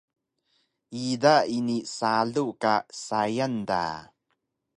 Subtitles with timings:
[1.05, 2.73] ida ini salu ka
[3.05, 3.83] sayang da